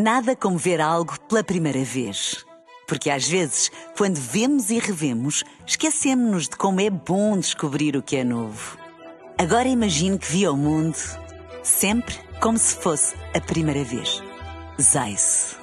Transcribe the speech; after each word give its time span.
Nada 0.00 0.36
como 0.36 0.56
ver 0.56 0.80
algo 0.80 1.18
pela 1.28 1.42
primeira 1.42 1.82
vez. 1.82 2.44
Porque 2.86 3.10
às 3.10 3.26
vezes, 3.26 3.68
quando 3.96 4.14
vemos 4.14 4.70
e 4.70 4.78
revemos, 4.78 5.42
esquecemos-nos 5.66 6.44
de 6.44 6.56
como 6.56 6.80
é 6.80 6.88
bom 6.88 7.36
descobrir 7.36 7.96
o 7.96 8.02
que 8.02 8.14
é 8.14 8.22
novo. 8.22 8.78
Agora 9.36 9.66
imagine 9.66 10.16
que 10.16 10.30
viu 10.30 10.52
o 10.52 10.56
mundo 10.56 10.96
sempre 11.64 12.14
como 12.40 12.56
se 12.56 12.76
fosse 12.76 13.16
a 13.34 13.40
primeira 13.40 13.82
vez. 13.82 14.22
Zais. 14.80 15.56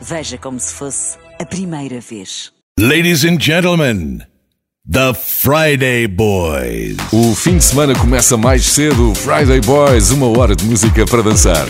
Veja 0.00 0.38
como 0.38 0.60
se 0.60 0.72
fosse 0.72 1.18
a 1.40 1.44
primeira 1.44 1.98
vez. 2.00 2.52
Ladies 2.78 3.24
and 3.24 3.40
gentlemen, 3.40 4.22
The 4.88 5.12
Friday 5.12 6.06
Boys. 6.06 6.98
O 7.12 7.34
fim 7.34 7.58
de 7.58 7.64
semana 7.64 7.98
começa 7.98 8.36
mais 8.36 8.64
cedo. 8.64 9.12
Friday 9.16 9.60
Boys, 9.60 10.12
uma 10.12 10.28
hora 10.38 10.54
de 10.54 10.64
música 10.64 11.04
para 11.04 11.22
dançar. 11.22 11.66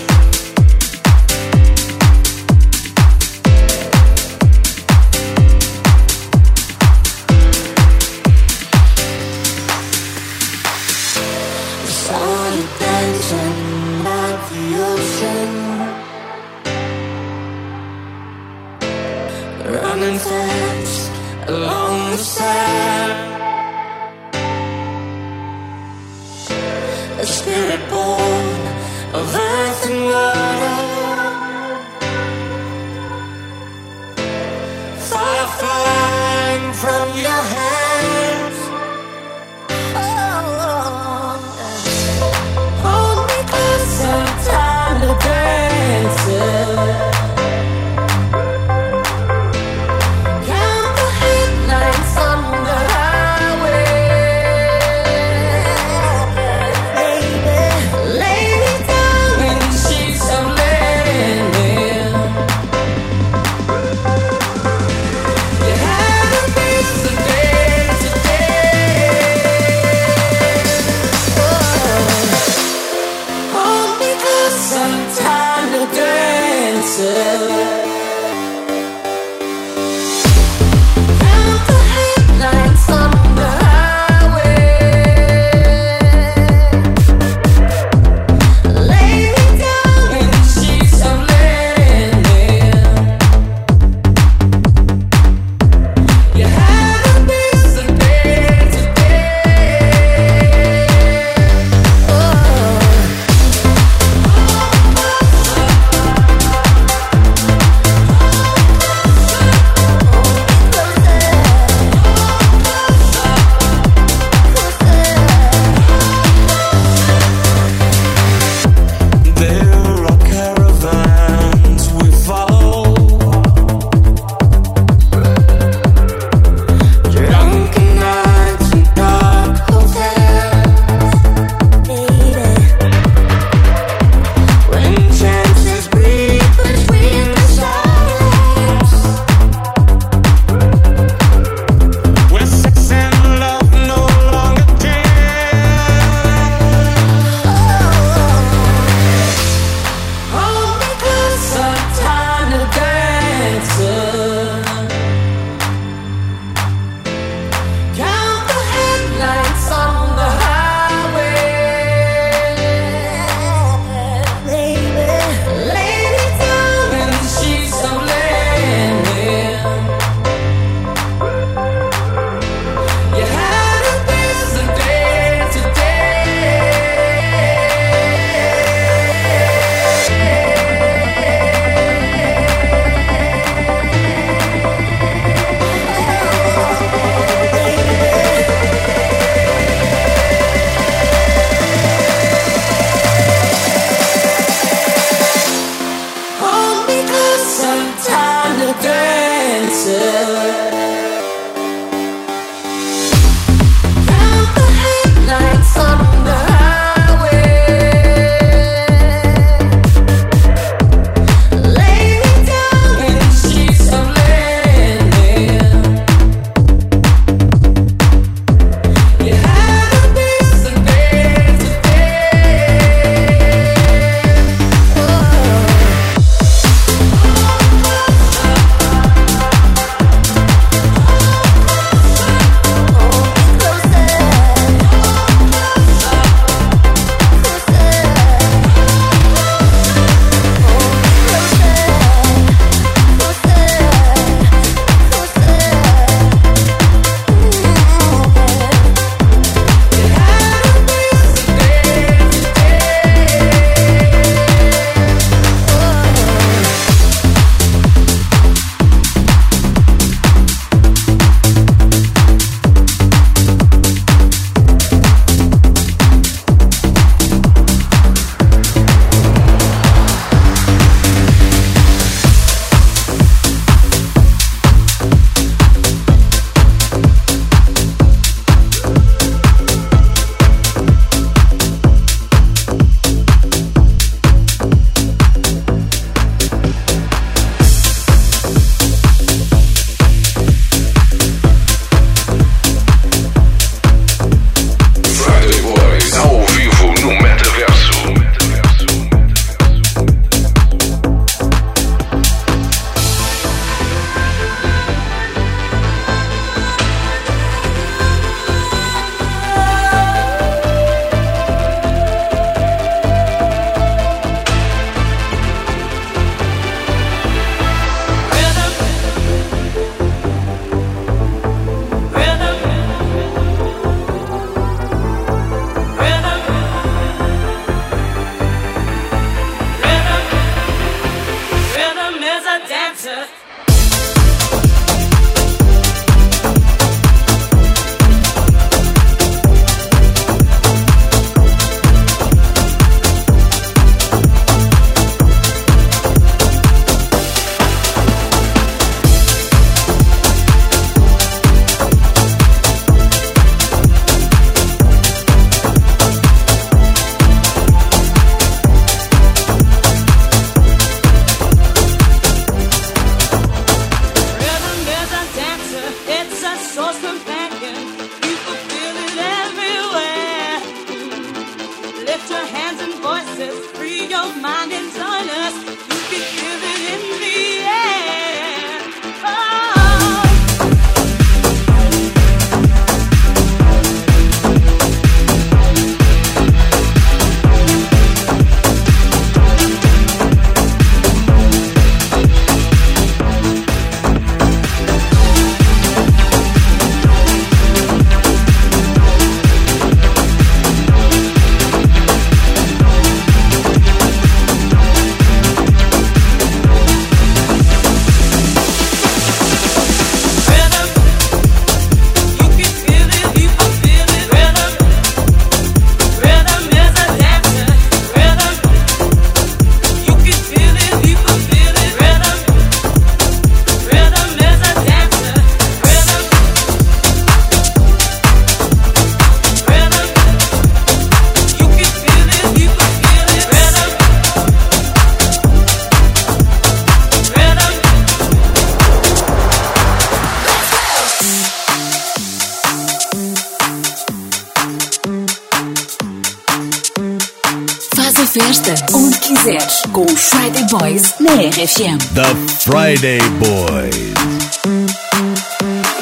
Festa 448.25 448.75
onde 448.95 449.19
quiseres 449.19 449.83
com 449.93 450.05
os 450.07 450.31
Friday 450.31 450.65
Boys 450.71 451.15
na 451.21 451.33
RFM. 451.33 451.99
The 452.15 452.25
Friday 452.65 453.19
Boys. 453.39 454.15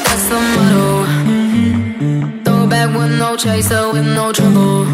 That's 0.05 0.29
the 0.29 0.39
motto. 0.55 1.07
Throw 2.45 2.67
back 2.69 2.91
with 2.97 3.19
no 3.19 3.37
chaser, 3.37 3.91
with 3.93 4.07
no 4.07 4.33
trouble. 4.33 4.87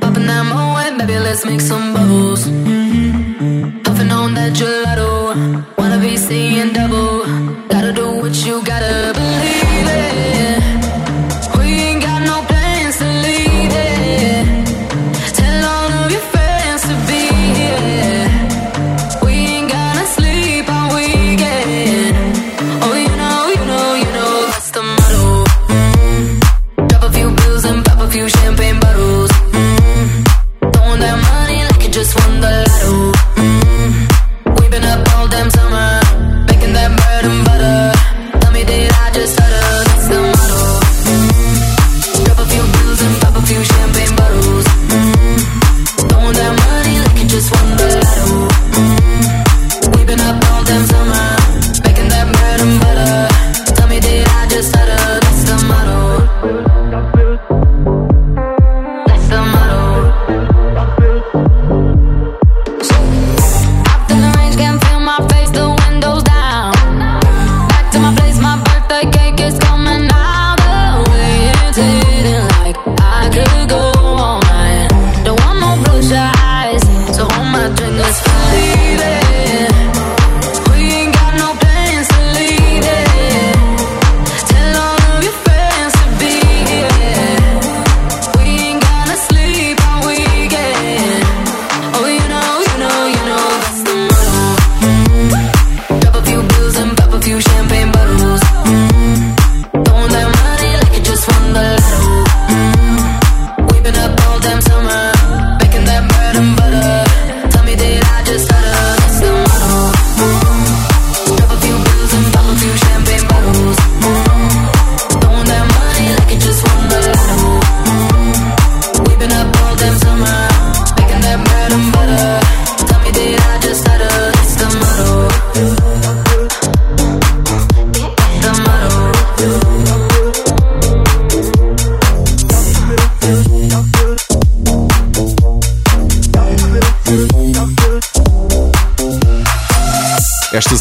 Popping 0.00 0.26
that 0.26 0.44
moe, 0.44 0.98
baby, 0.98 1.18
let's 1.20 1.44
make 1.44 1.60
some 1.60 1.92
bubbles. 1.92 2.48
Puffing 3.84 4.10
on 4.10 4.34
that 4.34 4.54
gelato. 4.54 5.34
Wanna 5.78 5.98
be 5.98 6.16
seeing 6.16 6.72
double. 6.72 7.24
Gotta 7.68 7.92
do 7.92 8.10
what 8.20 8.34
you 8.44 8.60
gotta 8.64 8.85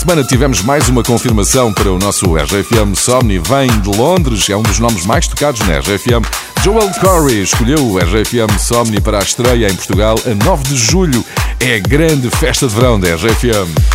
semana 0.06 0.24
tivemos 0.24 0.62
mais 0.62 0.88
uma 0.88 1.02
confirmação 1.02 1.74
para 1.74 1.92
o 1.92 1.98
nosso 1.98 2.36
RGFM 2.36 2.94
Somni. 2.94 3.40
Vem 3.40 3.68
de 3.80 3.98
Londres, 3.98 4.48
é 4.48 4.56
um 4.56 4.62
dos 4.62 4.78
nomes 4.78 5.04
mais 5.04 5.28
tocados 5.28 5.60
na 5.62 5.80
RGFM. 5.80 6.22
Joel 6.64 6.92
Corey 7.02 7.42
escolheu 7.42 7.80
o 7.80 7.98
RGFM 7.98 8.56
Somni 8.60 9.02
para 9.02 9.18
a 9.18 9.24
estreia 9.24 9.68
em 9.68 9.76
Portugal 9.76 10.16
a 10.24 10.46
9 10.46 10.64
de 10.66 10.76
julho. 10.76 11.26
É 11.60 11.78
a 11.78 11.80
grande 11.80 12.30
festa 12.30 12.68
de 12.68 12.76
verão 12.76 13.00
da 13.00 13.16
RGFM. 13.16 13.95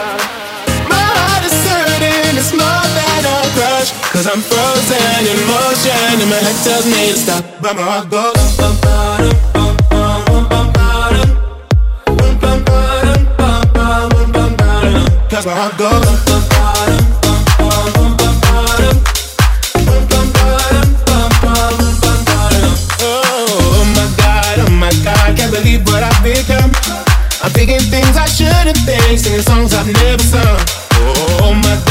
rush 3.81 3.91
Cause 4.13 4.27
I'm 4.27 4.41
frozen 4.41 5.25
in 5.25 5.39
motion 5.49 6.21
And 6.21 6.29
my 6.29 6.37
head 6.37 6.57
tells 6.63 6.85
me 6.85 7.11
to 7.11 7.17
stop 7.17 7.43
But 7.61 7.75
my 7.75 7.81
heart 7.81 8.09
goes 8.09 8.57
bum, 8.57 8.75
bum, 8.81 9.31
bum, 9.53 10.47
bum, 10.49 10.71
bum, 10.73 10.99
Cause 15.29 15.45
my 15.45 15.53
heart 15.53 15.77
goes 15.77 16.23
bum, 16.25 16.41
bum, 16.49 16.49
bum, 16.49 17.11
believe 25.51 25.85
what 25.87 26.01
I've 26.01 26.23
become. 26.23 26.71
I'm 27.43 27.51
thinking 27.51 27.81
things 27.91 28.15
I 28.15 28.25
shouldn't 28.25 28.77
think, 28.85 29.19
singing 29.19 29.41
songs 29.41 29.73
I've 29.73 29.85
never 29.85 30.23
sung. 30.23 30.59
Oh 30.93 31.53
my 31.53 31.75
God 31.85 31.90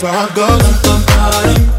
that's 0.00 0.02
where 0.02 0.12
I 0.12 1.66
go. 1.66 1.69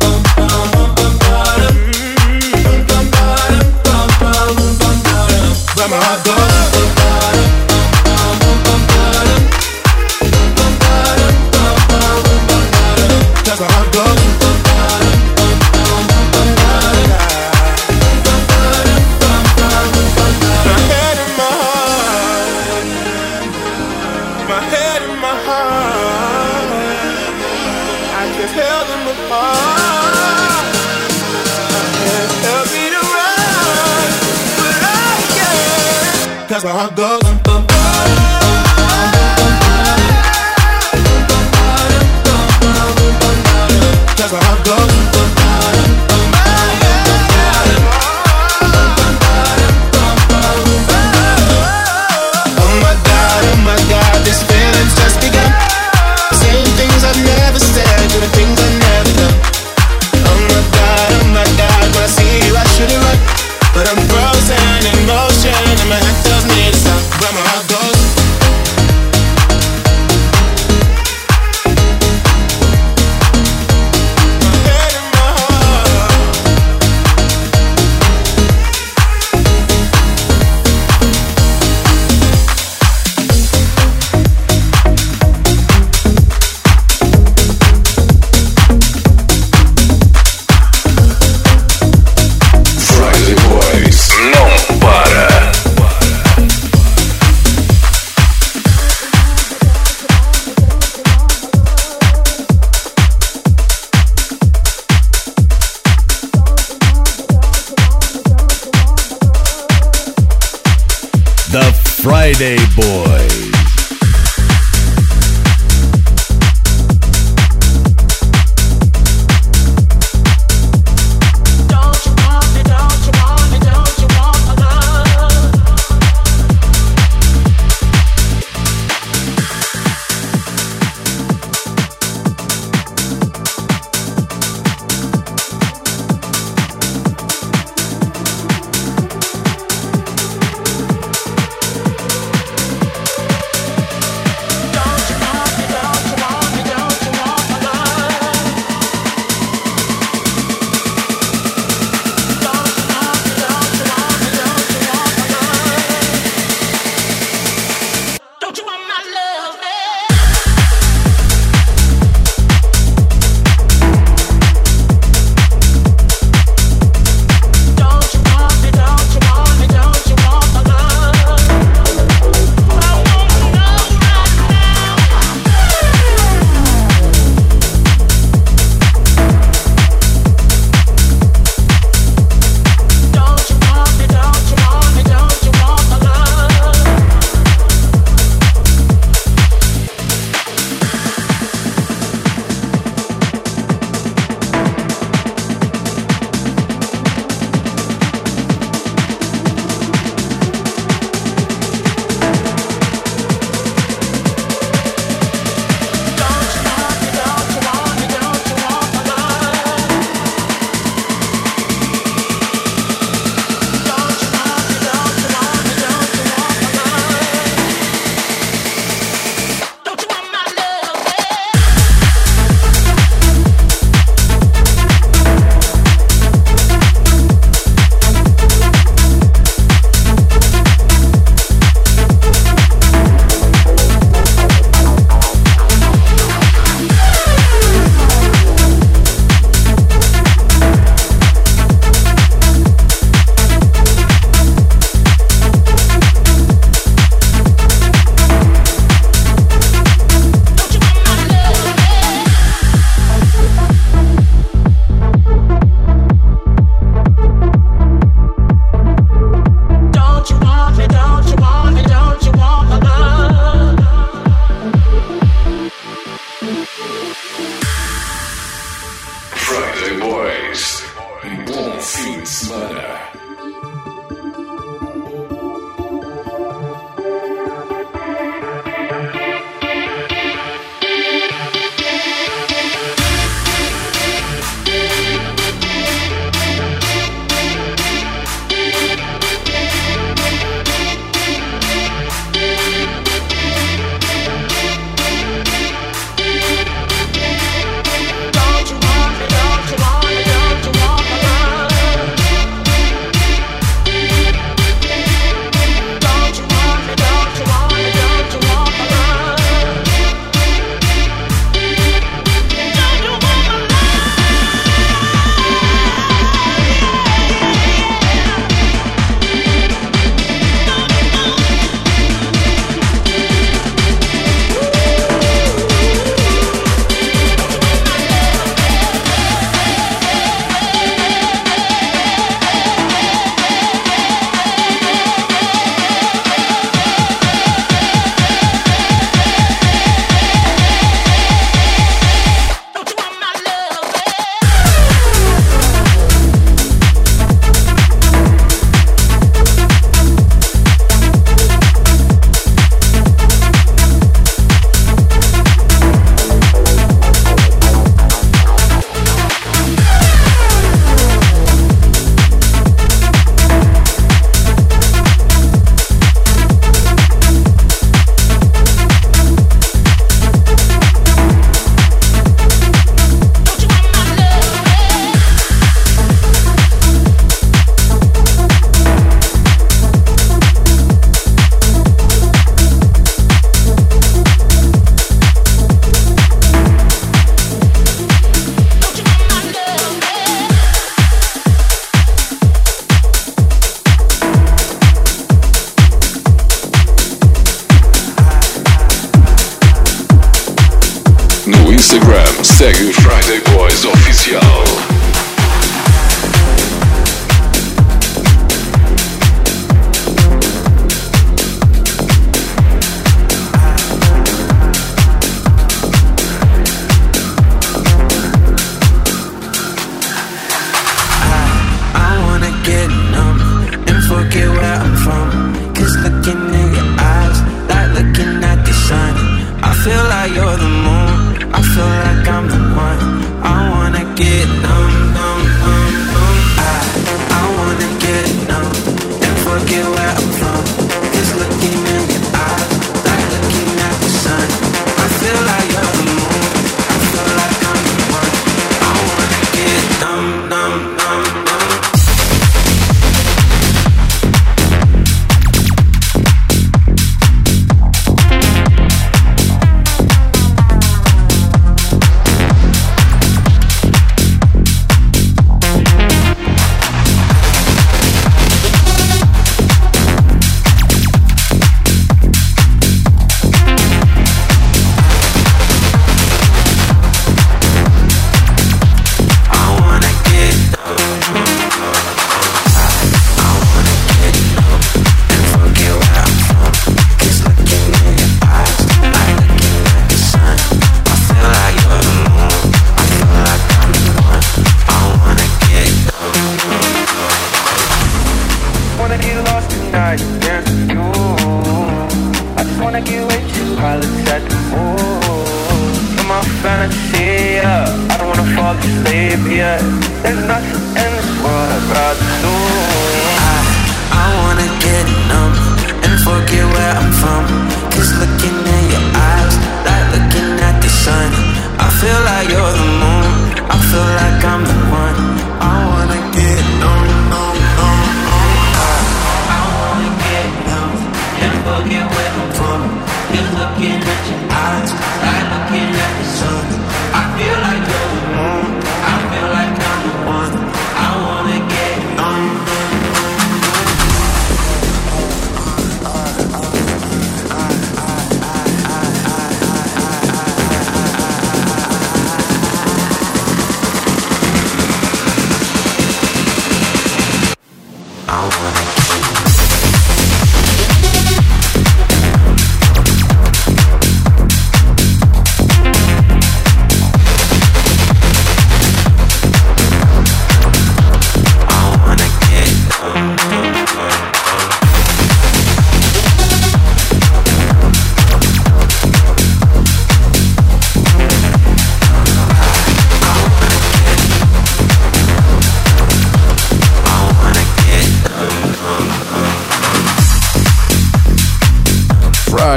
Friday, 112.33 112.55
boy. 112.77 113.10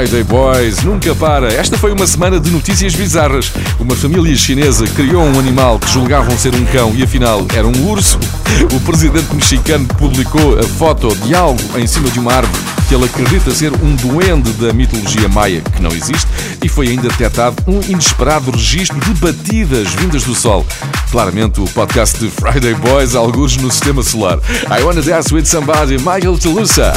Friday 0.05 0.23
Boys 0.23 0.83
nunca 0.83 1.15
para. 1.15 1.51
Esta 1.51 1.79
foi 1.79 1.91
uma 1.91 2.05
semana 2.05 2.39
de 2.39 2.51
notícias 2.51 2.93
bizarras. 2.93 3.51
Uma 3.79 3.95
família 3.95 4.35
chinesa 4.35 4.85
criou 4.85 5.23
um 5.23 5.39
animal 5.39 5.79
que 5.79 5.89
julgavam 5.89 6.37
ser 6.37 6.53
um 6.53 6.63
cão 6.65 6.93
e 6.95 7.01
afinal 7.01 7.43
era 7.55 7.65
um 7.65 7.89
urso. 7.89 8.19
O 8.71 8.79
presidente 8.81 9.33
mexicano 9.33 9.87
publicou 9.97 10.59
a 10.59 10.63
foto 10.63 11.07
de 11.15 11.33
algo 11.33 11.59
em 11.79 11.87
cima 11.87 12.07
de 12.11 12.19
uma 12.19 12.33
árvore 12.33 12.55
que 12.87 12.93
ele 12.93 13.05
acredita 13.05 13.49
ser 13.49 13.73
um 13.81 13.95
duende 13.95 14.51
da 14.53 14.71
mitologia 14.71 15.27
maia, 15.27 15.61
que 15.75 15.81
não 15.81 15.89
existe, 15.89 16.27
e 16.63 16.69
foi 16.69 16.89
ainda 16.89 17.07
detectado 17.07 17.55
um 17.65 17.81
inesperado 17.89 18.51
registro 18.51 18.99
de 18.99 19.11
batidas 19.15 19.91
vindas 19.95 20.23
do 20.23 20.35
Sol. 20.35 20.63
Claramente 21.09 21.59
o 21.59 21.65
podcast 21.69 22.19
de 22.19 22.29
Friday 22.29 22.75
Boys, 22.75 23.15
alguns 23.15 23.57
no 23.57 23.71
sistema 23.71 24.03
solar. 24.03 24.39
I 24.69 24.83
Wanna 24.83 25.01
Dance 25.01 25.33
With 25.33 25.45
Somebody, 25.45 25.97
Michael 25.97 26.37
Telusa. 26.37 26.93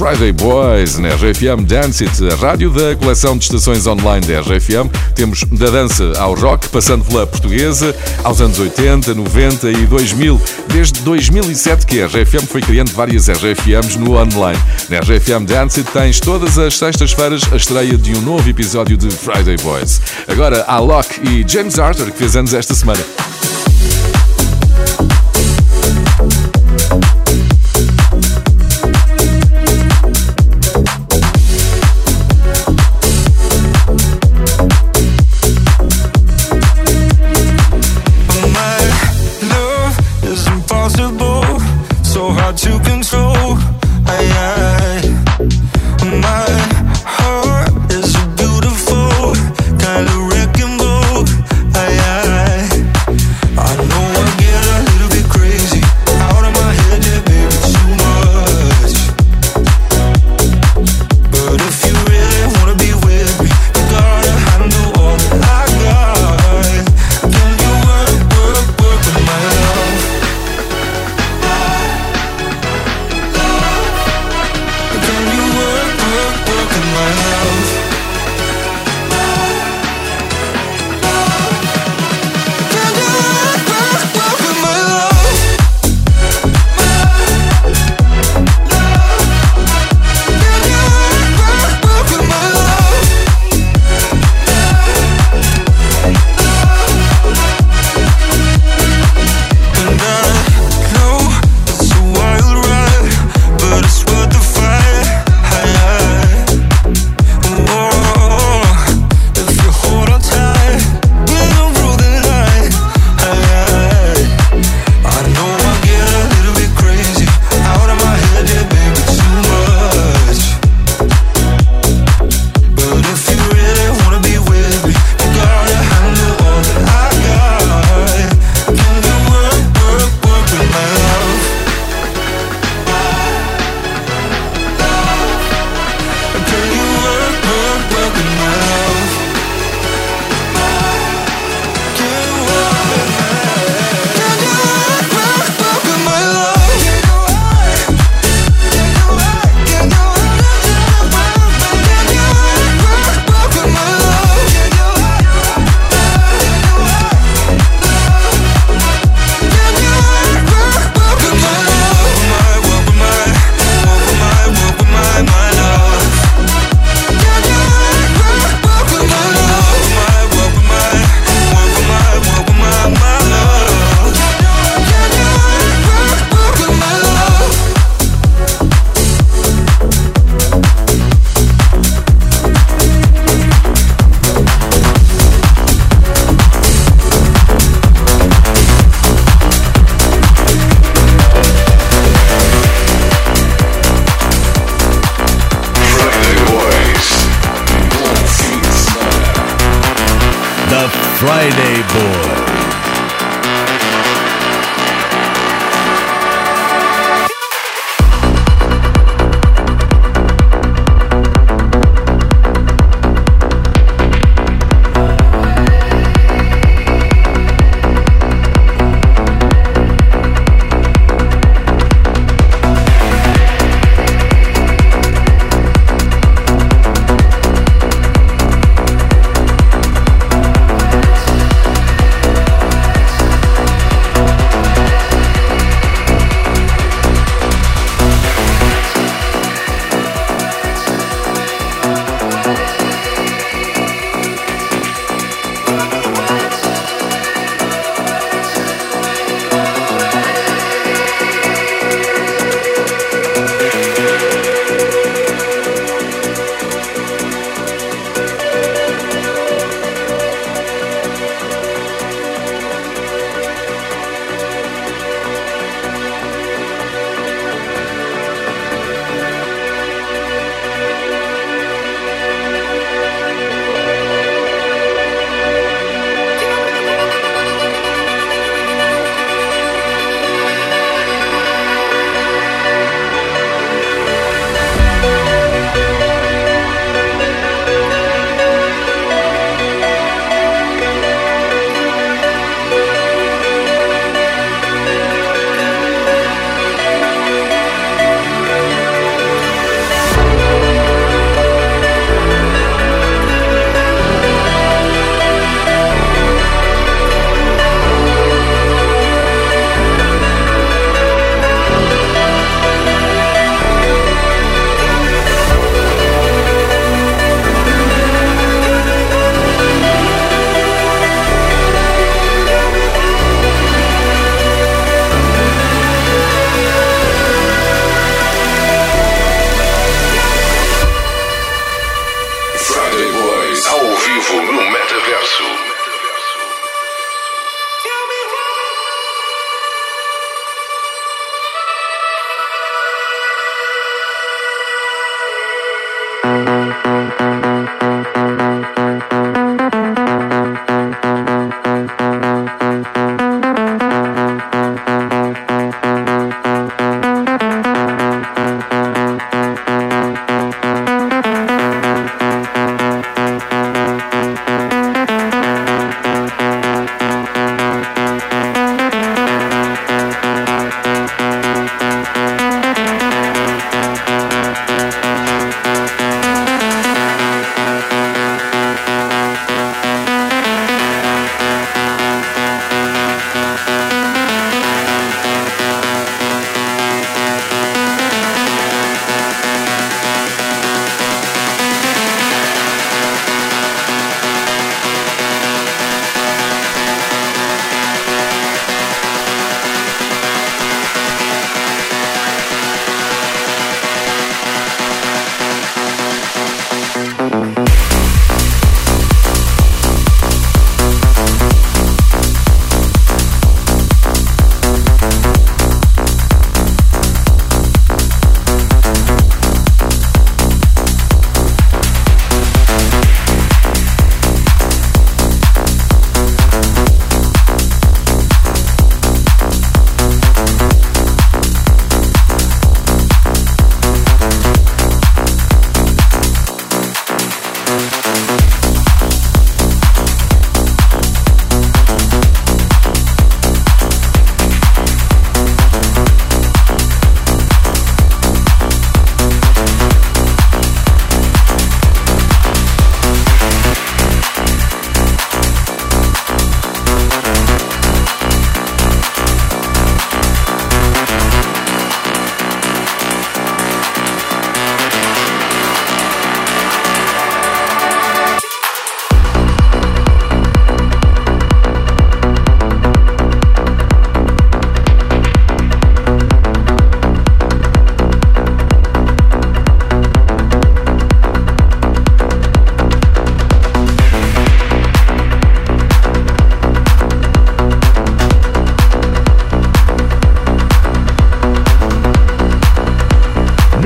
Friday 0.00 0.32
Boys 0.32 0.96
na 0.96 1.10
RFM 1.10 1.62
Dance 1.66 2.02
It, 2.02 2.32
a 2.32 2.34
rádio 2.34 2.70
da 2.70 2.96
coleção 2.96 3.36
de 3.36 3.44
estações 3.44 3.86
online 3.86 4.26
da 4.26 4.40
RFM. 4.40 4.88
Temos 5.14 5.44
da 5.44 5.68
dança 5.68 6.14
ao 6.18 6.34
rock, 6.34 6.70
passando 6.70 7.04
pela 7.04 7.26
portuguesa, 7.26 7.94
aos 8.24 8.40
anos 8.40 8.58
80, 8.58 9.12
90 9.12 9.70
e 9.70 9.84
2000. 9.84 10.40
Desde 10.68 11.02
2007 11.02 11.84
que 11.84 12.00
a 12.00 12.06
RFM 12.06 12.46
foi 12.46 12.62
criando 12.62 12.90
várias 12.92 13.28
RFMs 13.28 13.98
no 13.98 14.16
online. 14.16 14.58
Na 14.88 15.00
RFM 15.00 15.44
Dance 15.44 15.80
It 15.80 15.92
tens 15.92 16.18
todas 16.18 16.58
as 16.58 16.78
sextas-feiras 16.78 17.42
a 17.52 17.56
estreia 17.56 17.98
de 17.98 18.14
um 18.14 18.22
novo 18.22 18.48
episódio 18.48 18.96
de 18.96 19.10
Friday 19.10 19.58
Boys. 19.58 20.00
Agora, 20.26 20.64
a 20.66 20.78
Locke 20.78 21.20
e 21.28 21.44
James 21.46 21.78
Arthur, 21.78 22.10
que 22.10 22.16
fez 22.16 22.36
anos 22.36 22.54
esta 22.54 22.72
semana. 22.72 23.04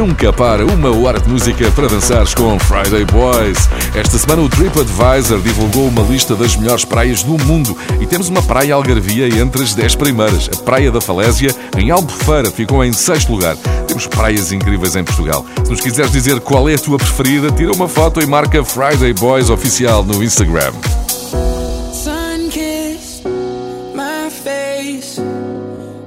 Nunca 0.07 0.31
para 0.35 0.67
uma 0.67 0.95
hora 0.95 1.19
de 1.19 1.27
música 1.31 1.71
para 1.71 1.89
dançares 1.89 2.35
com 2.35 2.59
Friday 2.59 3.07
Boys. 3.07 3.57
Esta 3.95 4.19
semana 4.19 4.43
o 4.43 4.51
TripAdvisor 4.51 5.41
divulgou 5.41 5.89
uma 5.89 6.03
lista 6.03 6.37
das 6.37 6.55
melhores 6.57 6.85
praias 6.85 7.23
do 7.23 7.43
mundo 7.43 7.75
e 7.99 8.07
temos 8.07 8.29
uma 8.29 8.43
praia 8.43 8.75
algarvia 8.75 9.27
entre 9.41 9.63
as 9.63 9.73
10 9.73 9.95
primeiras. 9.95 10.51
A 10.53 10.63
Praia 10.63 10.93
da 10.93 11.01
Falésia, 11.01 11.49
em 11.79 11.91
Albufeira, 11.91 12.51
ficou 12.51 12.85
em 12.85 12.93
sexto 12.93 13.33
lugar. 13.33 13.57
Temos 13.89 14.07
praias 14.07 14.53
incríveis 14.53 14.95
em 14.95 15.03
Portugal. 15.03 15.43
Se 15.65 15.71
nos 15.71 15.81
quiseres 15.81 16.13
dizer 16.13 16.39
qual 16.41 16.69
é 16.69 16.75
a 16.75 16.79
tua 16.79 16.99
preferida, 16.99 17.51
tira 17.51 17.73
uma 17.73 17.89
foto 17.89 18.21
e 18.21 18.27
marca 18.27 18.63
Friday 18.63 19.15
Boys 19.15 19.49
Oficial 19.49 20.05
no 20.05 20.23
Instagram. 20.23 20.75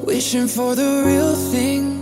Wishing 0.05 0.47
for 0.47 0.75
the 0.75 1.03
real 1.05 1.35
thing 1.51 1.96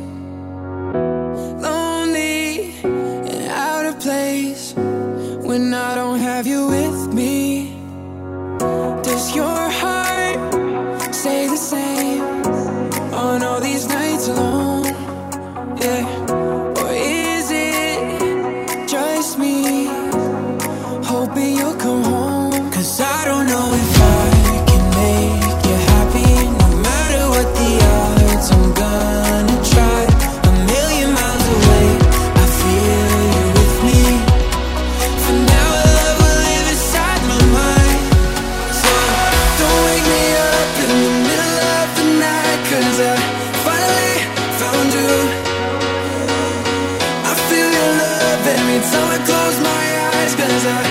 Cause 50.48 50.66
I 50.68 50.84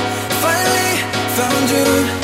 finally 0.42 0.96
found 1.36 1.70
you. 1.70 2.24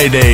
Friday. 0.00 0.29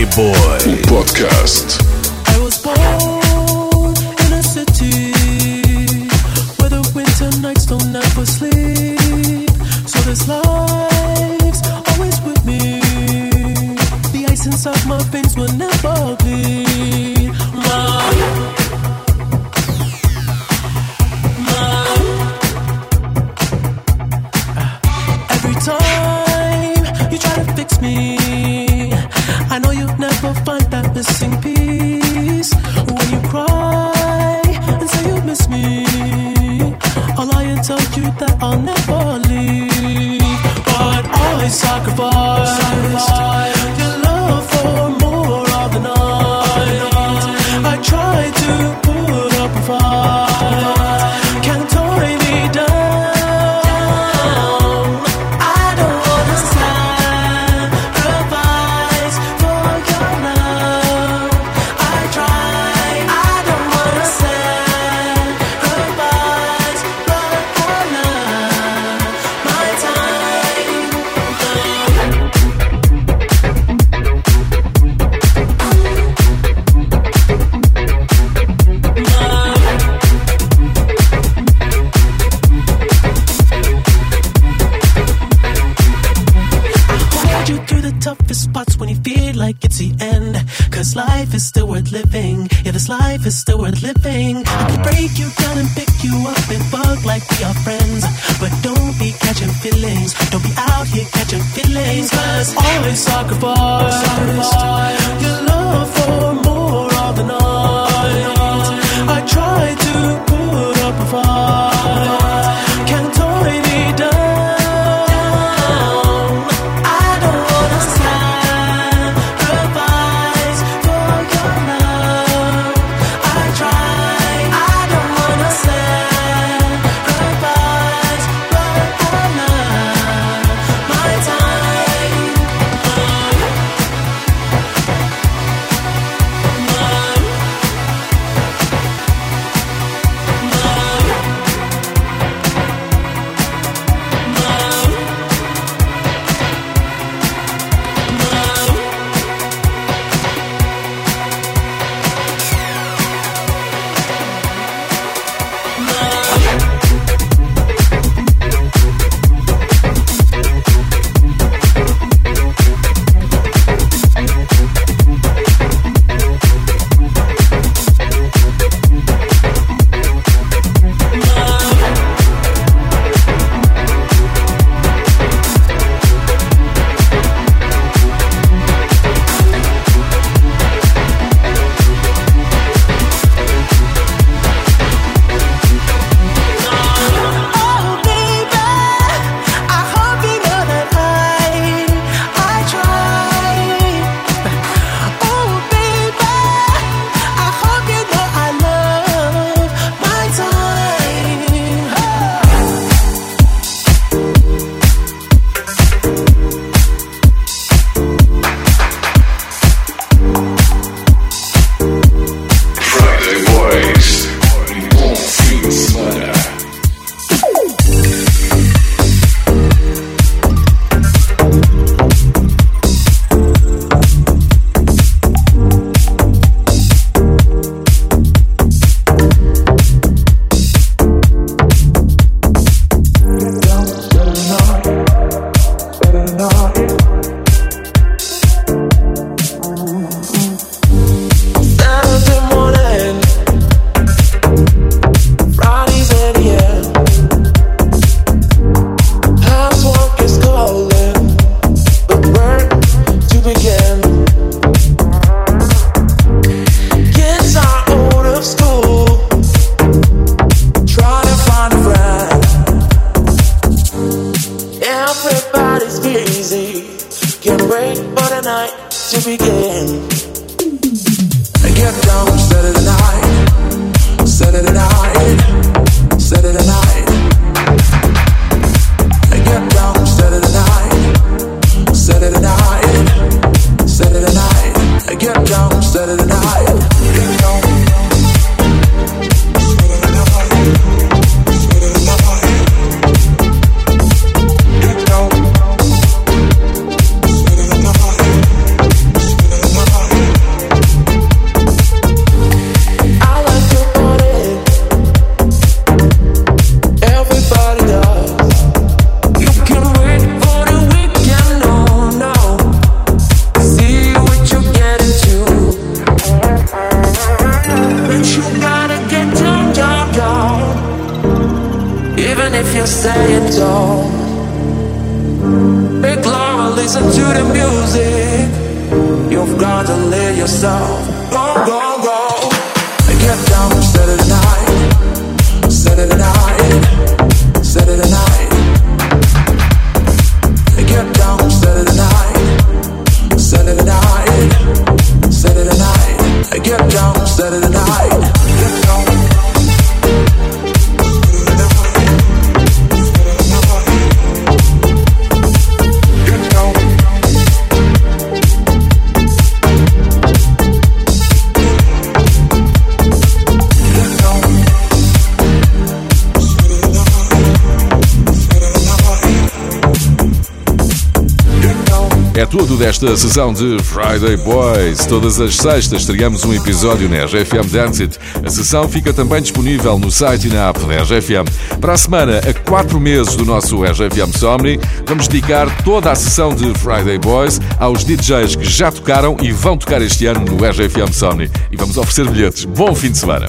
Desta 373.07 373.29
sessão 373.29 373.53
de 373.53 373.79
Friday 373.85 374.37
Boys. 374.37 375.07
Todas 375.07 375.41
as 375.41 375.57
sextas 375.57 376.01
estreamos 376.01 376.45
um 376.45 376.53
episódio 376.53 377.09
na 377.09 377.25
RFM 377.25 377.71
Dance 377.71 378.03
It. 378.03 378.19
A 378.45 378.51
sessão 378.51 378.89
fica 378.89 379.13
também 379.13 379.41
disponível 379.41 379.97
no 379.99 380.11
site 380.11 380.49
e 380.49 380.51
na 380.51 380.69
app 380.69 380.81
da 380.81 381.03
RFM. 381.03 381.79
Para 381.81 381.93
a 381.93 381.97
semana, 381.97 382.39
a 382.39 382.69
quatro 382.69 382.99
meses 382.99 383.37
do 383.37 383.45
nosso 383.45 383.85
RFM 383.85 384.37
Somni, 384.37 384.81
vamos 385.07 385.29
dedicar 385.29 385.85
toda 385.85 386.11
a 386.11 386.15
sessão 386.15 386.55
de 386.55 386.75
Friday 386.79 387.19
Boys 387.19 387.61
aos 387.79 388.05
DJs 388.05 388.57
que 388.57 388.65
já 388.65 388.91
tocaram 388.91 389.37
e 389.41 389.53
vão 389.53 389.77
tocar 389.77 390.03
este 390.03 390.27
ano 390.27 390.41
no 390.41 390.57
RFM 390.57 391.13
Somni. 391.13 391.51
E 391.71 391.77
vamos 391.77 391.97
oferecer 391.97 392.29
bilhetes. 392.29 392.65
Bom 392.65 392.95
fim 392.95 393.13
de 393.13 393.19
semana. 393.19 393.49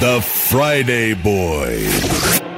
The 0.00 0.20
Friday 0.20 1.14
Boys. 1.14 2.53